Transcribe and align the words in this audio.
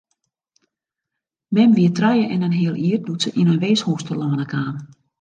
Mem 1.57 1.71
wie 1.75 1.87
trije 1.97 2.25
en 2.33 2.43
in 2.47 2.57
heal 2.59 2.77
jier 2.83 3.01
doe't 3.05 3.23
se 3.25 3.29
yn 3.39 3.51
in 3.53 3.61
weeshûs 3.63 4.05
telâne 4.07 4.45
kaam. 4.51 4.75